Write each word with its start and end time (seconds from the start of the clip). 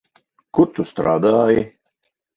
Kur 0.59 0.71
tu 0.79 0.87
strādāji? 0.93 1.63